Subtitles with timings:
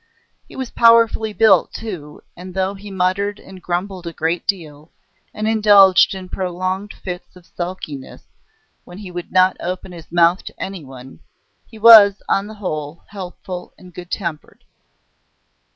[0.47, 4.89] He was powerfully built, too, and though he muttered and grumbled a great deal,
[5.31, 8.23] and indulged in prolonged fits of sulkiness,
[8.83, 11.19] when he would not open his mouth to anyone,
[11.67, 14.63] he was, on the whole, helpful and good tempered.